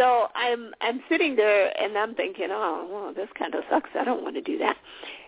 [0.00, 3.90] So I'm I'm sitting there and I'm thinking, oh, well, this kind of sucks.
[3.94, 4.78] I don't want to do that.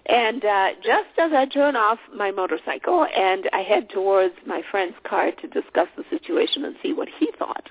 [0.07, 4.97] And uh, just as I turn off my motorcycle and I head towards my friend's
[5.05, 7.69] car to discuss the situation and see what he thought,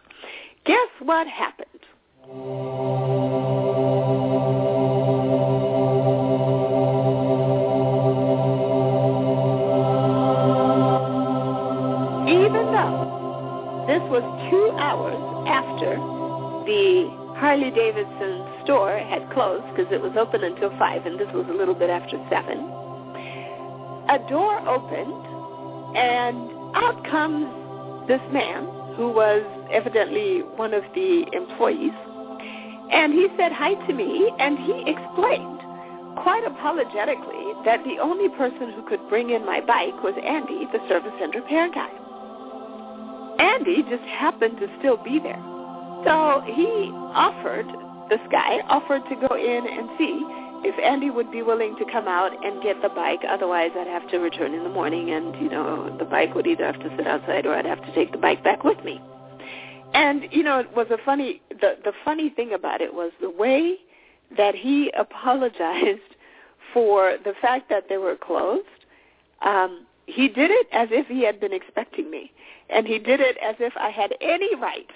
[0.63, 1.67] guess what happened?
[12.29, 16.11] Even though this was two hours after
[16.71, 21.45] the Harley Davidson store had closed because it was open until 5 and this was
[21.49, 22.47] a little bit after 7,
[24.07, 25.19] a door opened
[25.99, 26.47] and
[26.79, 28.63] out comes this man
[28.95, 31.91] who was evidently one of the employees.
[32.91, 35.60] And he said hi to me and he explained
[36.23, 40.79] quite apologetically that the only person who could bring in my bike was Andy, the
[40.88, 41.91] service and repair guy.
[43.43, 45.50] Andy just happened to still be there.
[46.03, 47.67] So he offered,
[48.09, 50.25] this guy offered to go in and see
[50.63, 53.21] if Andy would be willing to come out and get the bike.
[53.27, 56.65] Otherwise, I'd have to return in the morning, and you know, the bike would either
[56.65, 59.01] have to sit outside or I'd have to take the bike back with me.
[59.93, 61.41] And you know, it was a funny.
[61.49, 63.77] The the funny thing about it was the way
[64.37, 66.15] that he apologized
[66.73, 68.65] for the fact that they were closed.
[69.41, 72.31] Um, he did it as if he had been expecting me,
[72.69, 74.89] and he did it as if I had any right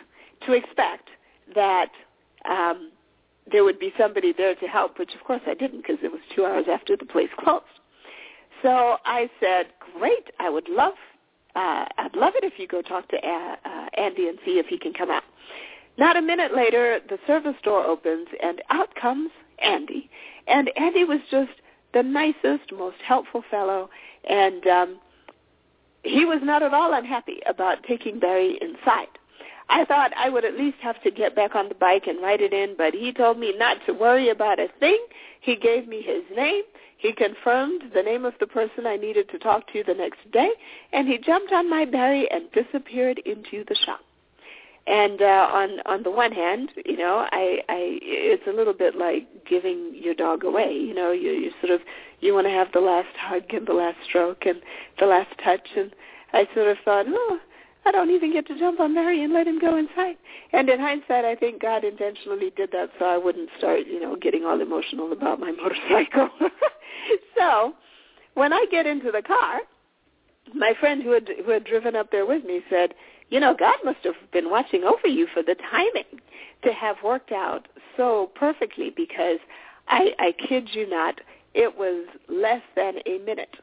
[0.45, 1.09] to expect
[1.53, 1.91] that
[2.49, 2.91] um,
[3.51, 6.21] there would be somebody there to help, which of course I didn't because it was
[6.35, 7.65] two hours after the place closed.
[8.61, 9.67] So I said,
[9.97, 10.93] "Great, I would love,
[11.55, 14.67] uh, I'd love it if you go talk to uh, uh, Andy and see if
[14.67, 15.23] he can come out."
[15.97, 20.09] Not a minute later, the service door opens and out comes Andy,
[20.47, 21.51] and Andy was just
[21.93, 23.89] the nicest, most helpful fellow,
[24.29, 24.99] and um,
[26.03, 29.07] he was not at all unhappy about taking Barry inside.
[29.69, 32.41] I thought I would at least have to get back on the bike and write
[32.41, 34.99] it in, but he told me not to worry about a thing.
[35.41, 36.63] He gave me his name.
[36.97, 40.49] He confirmed the name of the person I needed to talk to the next day,
[40.93, 43.99] and he jumped on my Barry and disappeared into the shop.
[44.87, 48.95] And uh, on on the one hand, you know, I, I it's a little bit
[48.95, 50.73] like giving your dog away.
[50.73, 51.81] You know, you you sort of
[52.21, 54.61] you want to have the last hug and the last stroke and
[54.99, 55.91] the last touch, and
[56.33, 57.39] I sort of thought, oh,
[57.85, 60.15] I don't even get to jump on Mary and let him go inside.
[60.53, 64.15] And in hindsight, I think God intentionally did that so I wouldn't start, you know,
[64.15, 66.29] getting all emotional about my motorcycle.
[67.37, 67.73] so
[68.33, 69.61] when I get into the car,
[70.53, 72.93] my friend who had who had driven up there with me said,
[73.29, 76.21] you know, God must have been watching over you for the timing
[76.63, 77.67] to have worked out
[77.97, 79.39] so perfectly because
[79.87, 81.21] I, I kid you not,
[81.53, 83.55] it was less than a minute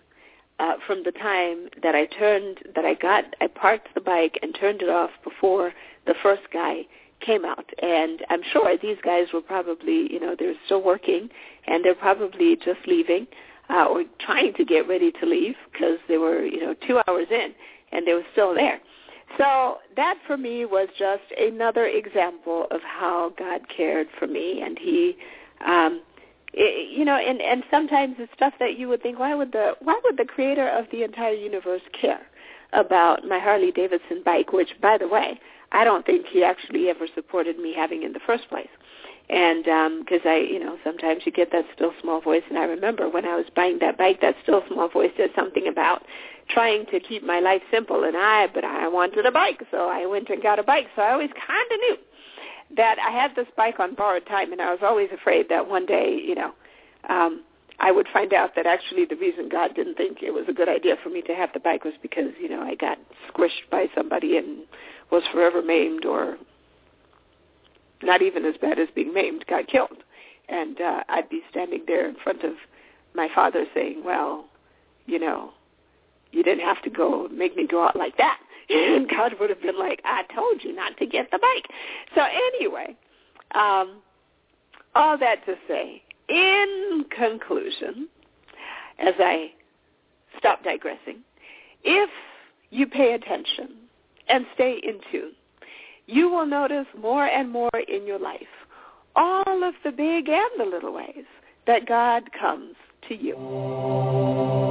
[0.59, 4.55] uh, from the time that I turned, that I got, I parked the bike and
[4.55, 5.73] turned it off before
[6.07, 6.83] the first guy
[7.21, 7.69] came out.
[7.81, 11.29] And I'm sure these guys were probably, you know, they're still working
[11.67, 13.27] and they're probably just leaving
[13.71, 17.27] uh, or trying to get ready to leave because they were, you know, two hours
[17.31, 17.55] in
[17.93, 18.81] and they were still there.
[19.39, 24.79] So that for me was just another example of how God cared for me, and
[24.79, 25.17] He,
[25.67, 26.03] um,
[26.53, 29.75] it, you know, and and sometimes it's stuff that you would think, why would the
[29.81, 32.27] why would the Creator of the entire universe care
[32.73, 34.53] about my Harley Davidson bike?
[34.53, 35.41] Which, by the way,
[35.73, 38.69] I don't think He actually ever supported me having in the first place.
[39.31, 39.65] And
[40.05, 43.09] because um, I, you know, sometimes you get that still small voice, and I remember
[43.09, 46.03] when I was buying that bike, that still small voice said something about
[46.49, 50.07] trying to keep my life simple and I but I wanted a bike so I
[50.07, 51.97] went and got a bike so I always kind of knew
[52.77, 55.87] that I had this bike on borrowed time and I was always afraid that one
[55.87, 56.53] day you know
[57.09, 57.43] um
[57.81, 60.69] I would find out that actually the reason God didn't think it was a good
[60.69, 62.99] idea for me to have the bike was because you know I got
[63.33, 64.61] squished by somebody and
[65.11, 66.37] was forever maimed or
[68.03, 70.03] not even as bad as being maimed got killed
[70.49, 72.55] and uh I'd be standing there in front of
[73.15, 74.47] my father saying well
[75.07, 75.53] you know
[76.33, 78.41] you didn't have to go make me go out like that.
[78.73, 81.67] And God would have been like, I told you not to get the bike.
[82.15, 82.97] So anyway,
[83.55, 84.03] um,
[84.95, 88.09] all that to say, in conclusion,
[88.99, 89.53] as I
[90.39, 91.19] stop digressing,
[91.85, 92.11] if
[92.71, 93.77] you pay attention
[94.29, 95.33] and stay in tune,
[96.07, 98.43] you will notice more and more in your life
[99.15, 101.25] all of the big and the little ways
[101.67, 102.75] that God comes
[103.09, 104.62] to you.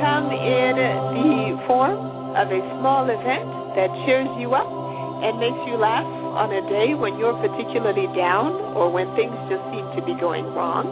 [0.00, 3.46] Come in the form of a small event
[3.76, 4.68] that cheers you up
[5.22, 9.62] and makes you laugh on a day when you're particularly down or when things just
[9.70, 10.88] seem to be going wrong.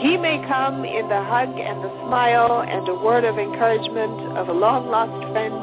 [0.00, 4.48] He may come in the hug and the smile and a word of encouragement of
[4.48, 5.54] a long-lost friend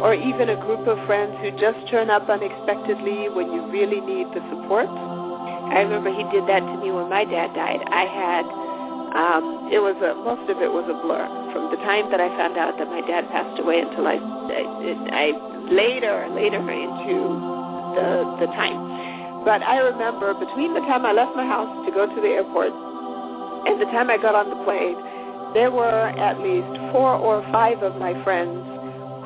[0.00, 4.28] or even a group of friends who just turn up unexpectedly when you really need
[4.32, 4.88] the support.
[4.88, 7.80] I remember he did that to me when my dad died.
[7.88, 8.44] I had,
[9.14, 12.30] um, it was a, most of it was a blur from the time that I
[12.38, 14.62] found out that my dad passed away until I, I,
[15.10, 15.26] I
[15.66, 17.18] later, later into
[17.98, 19.44] the, the time.
[19.44, 22.70] But I remember between the time I left my house to go to the airport
[23.66, 24.94] and the time I got on the plane,
[25.54, 28.62] there were at least four or five of my friends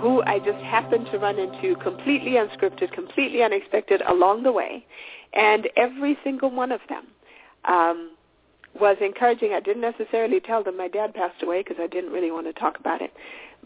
[0.01, 4.85] who I just happened to run into completely unscripted, completely unexpected along the way.
[5.35, 7.07] And every single one of them
[7.65, 8.11] um,
[8.79, 9.53] was encouraging.
[9.53, 12.53] I didn't necessarily tell them my dad passed away because I didn't really want to
[12.53, 13.13] talk about it.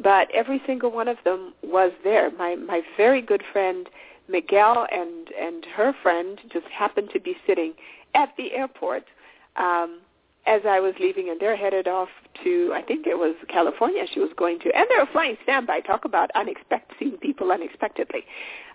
[0.00, 2.30] But every single one of them was there.
[2.32, 3.88] My, my very good friend
[4.28, 7.72] Miguel and, and her friend just happened to be sitting
[8.14, 9.04] at the airport
[9.56, 10.00] um,
[10.48, 12.08] as I was leaving, and they're headed off
[12.42, 15.80] to, I think it was California she was going to, and they were flying standby.
[15.80, 18.24] Talk about unexpected, seeing people unexpectedly.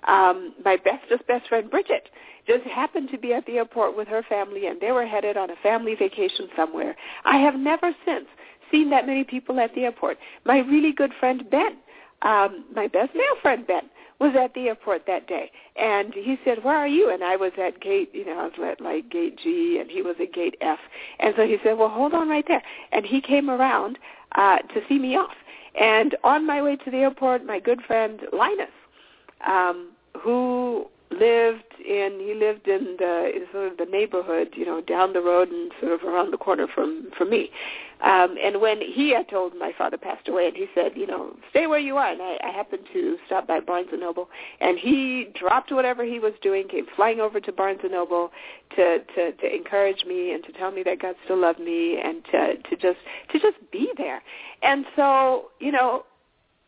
[0.07, 2.09] Um, my bestest best friend, Bridget,
[2.47, 5.49] just happened to be at the airport with her family, and they were headed on
[5.49, 6.95] a family vacation somewhere.
[7.25, 8.27] I have never since
[8.71, 10.17] seen that many people at the airport.
[10.45, 11.77] My really good friend, Ben,
[12.21, 13.83] um, my best male friend, Ben,
[14.23, 17.51] was at the airport that day, and he said, "Where are you?" And I was
[17.57, 20.55] at gate, you know, I was at like gate G, and he was at gate
[20.61, 20.79] F.
[21.19, 22.63] And so he said, "Well, hold on right there."
[22.93, 23.99] And he came around
[24.35, 25.35] uh, to see me off.
[25.79, 28.75] And on my way to the airport, my good friend Linus,
[29.45, 34.81] um, who lived in he lived in the in sort of the neighborhood, you know,
[34.81, 37.49] down the road and sort of around the corner from from me.
[38.01, 41.37] Um, and when he had told my father passed away, and he said, you know,
[41.51, 42.11] stay where you are.
[42.11, 44.27] And I, I happened to stop by Barnes and Noble,
[44.59, 48.31] and he dropped whatever he was doing, came flying over to Barnes and Noble
[48.75, 52.23] to to to encourage me and to tell me that God still loved me and
[52.25, 52.99] to to just
[53.31, 54.21] to just be there.
[54.61, 56.03] And so, you know,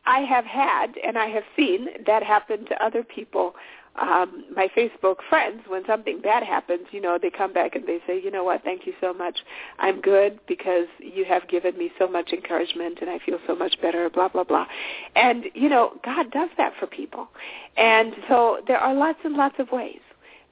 [0.06, 3.56] I have had and I have seen that happen to other people
[4.02, 8.00] um, my Facebook friends, when something bad happens, you know, they come back and they
[8.06, 9.38] say, you know what, thank you so much.
[9.80, 13.76] I'm good because you have given me so much encouragement and I feel so much
[13.82, 14.66] better, blah, blah, blah.
[15.16, 17.30] And, you know, God does that for people.
[17.78, 20.02] And so there are lots and lots of ways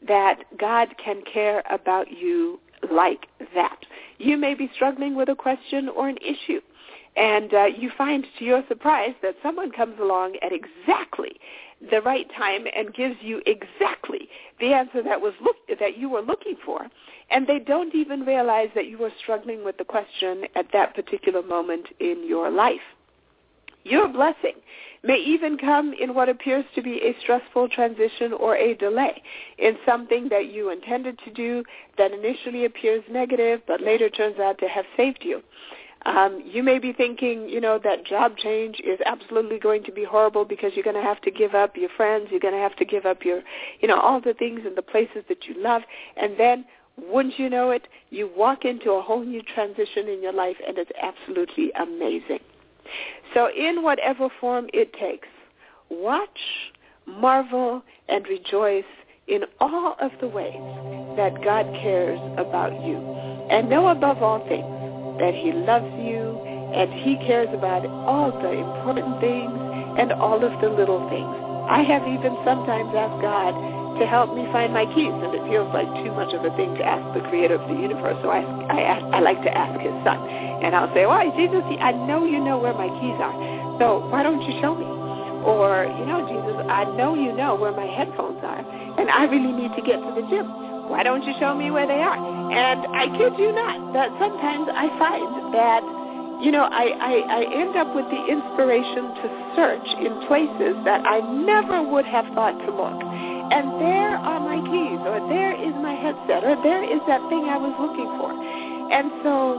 [0.08, 2.60] that God can care about you
[2.92, 3.78] like that.
[4.18, 6.62] You may be struggling with a question or an issue
[7.16, 11.40] and uh, you find to your surprise that someone comes along at exactly
[11.92, 16.22] the right time and gives you exactly the answer that was look, that you were
[16.22, 16.88] looking for.
[17.30, 21.44] And they don't even realize that you were struggling with the question at that particular
[21.44, 22.82] moment in your life.
[23.84, 24.54] Your blessing
[25.04, 29.22] may even come in what appears to be a stressful transition or a delay
[29.58, 31.64] in something that you intended to do
[31.98, 35.44] that initially appears negative but later turns out to have saved you
[36.06, 40.04] um, you may be thinking, you know, that job change is absolutely going to be
[40.04, 42.76] horrible because you're going to have to give up your friends, you're going to have
[42.78, 43.42] to give up your,
[43.80, 45.84] you know, all the things and the places that you love,
[46.18, 46.66] and then
[46.98, 50.78] wouldn't you know it, you walk into a whole new transition in your life, and
[50.78, 52.40] it's absolutely amazing.
[53.34, 55.28] So in whatever form it takes,
[55.90, 56.40] watch,
[57.08, 58.84] marvel, and rejoice
[59.28, 60.54] in all of the ways
[61.16, 62.98] that God cares about you.
[63.50, 64.73] And know above all things
[65.20, 66.40] that he loves you
[66.74, 69.54] and he cares about all the important things
[70.00, 71.30] and all of the little things.
[71.70, 73.54] I have even sometimes asked God
[74.00, 76.74] to help me find my keys, and it feels like too much of a thing
[76.76, 78.18] to ask the creator of the universe.
[78.26, 78.42] So I,
[78.74, 80.18] I, ask, I like to ask his son.
[80.66, 83.38] And I'll say, why, Jesus, I know you know where my keys are.
[83.78, 84.86] So why don't you show me?
[85.46, 88.66] Or, you know, Jesus, I know you know where my headphones are,
[88.98, 90.50] and I really need to get to the gym.
[90.90, 92.33] Why don't you show me where they are?
[92.54, 95.82] And I kid you not, that sometimes I find that,
[96.38, 99.26] you know, I, I, I end up with the inspiration to
[99.58, 103.00] search in places that I never would have thought to look.
[103.50, 107.50] And there are my keys, or there is my headset, or there is that thing
[107.50, 108.30] I was looking for.
[108.34, 109.58] And so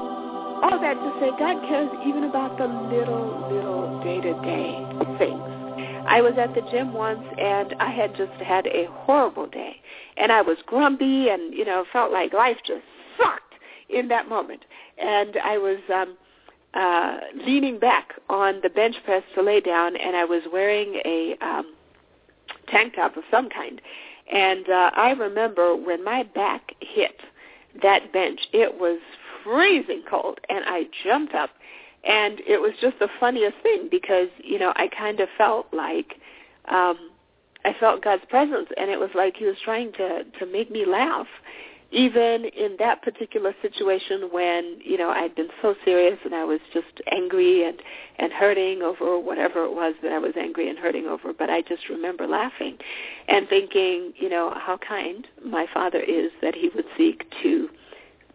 [0.63, 5.54] all that to say, God cares even about the little, little day-to-day things.
[6.07, 9.77] I was at the gym once and I had just had a horrible day
[10.17, 12.85] and I was grumpy and you know felt like life just
[13.19, 13.55] sucked
[13.89, 14.65] in that moment
[14.99, 16.17] and I was um
[16.75, 21.37] uh, leaning back on the bench press to lay down, and I was wearing a
[21.41, 21.73] um,
[22.69, 23.81] tank top of some kind.
[24.33, 27.21] And uh, I remember when my back hit
[27.83, 28.99] that bench, it was
[29.45, 31.51] freezing cold, and I jumped up,
[32.07, 36.15] and it was just the funniest thing because you know I kind of felt like
[36.71, 37.11] um,
[37.65, 40.85] I felt God's presence, and it was like He was trying to to make me
[40.87, 41.27] laugh
[41.95, 46.61] even in that particular situation when you know I'd been so serious and I was
[46.73, 47.81] just angry and
[48.19, 51.33] and hurting over whatever it was that I was angry and hurting over.
[51.33, 52.79] But I just remember laughing
[53.29, 57.69] and thinking you know how kind my father is that he would seek to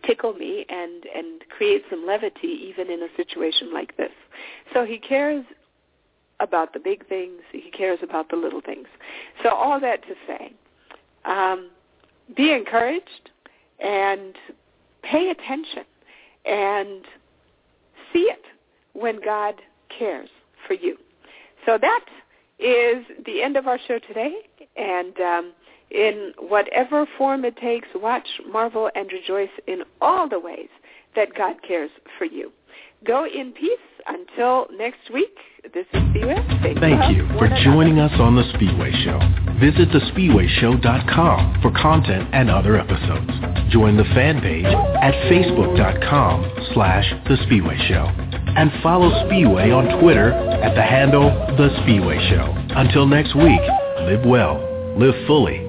[0.06, 4.12] tickle me and and create some levity even in a situation like this
[4.74, 5.44] so he cares
[6.40, 8.88] about the big things he cares about the little things
[9.44, 10.54] so all that to say
[11.26, 11.70] um
[12.36, 13.30] be encouraged
[13.80, 14.36] and
[15.04, 15.84] pay attention
[16.46, 17.04] and
[18.14, 18.44] see it
[18.94, 19.56] when God
[19.98, 20.30] cares
[20.68, 20.98] for you.
[21.66, 22.06] So that
[22.60, 24.34] is the end of our show today.
[24.76, 25.54] And um,
[25.92, 30.70] in whatever form it takes, watch, marvel, and rejoice in all the ways
[31.16, 32.52] that God cares for you.
[33.06, 35.36] Go in peace until next week.
[35.74, 36.80] This is Spiwe.
[36.80, 39.20] Thank you for joining us on The Spiwe Show.
[39.60, 43.32] Visit thespiweshow.com for content and other episodes.
[43.72, 48.06] Join the fan page at facebook.com slash The Spiwe Show.
[48.56, 52.54] And follow Spiwe on Twitter at the handle The Spiwe Show.
[52.76, 53.62] Until next week,
[54.02, 54.60] live well,
[54.98, 55.69] live fully,